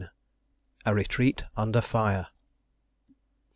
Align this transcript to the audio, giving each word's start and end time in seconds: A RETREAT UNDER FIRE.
A 0.83 0.95
RETREAT 0.95 1.43
UNDER 1.55 1.79
FIRE. 1.79 2.25